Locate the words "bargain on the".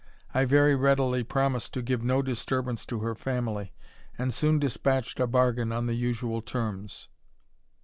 5.27-5.93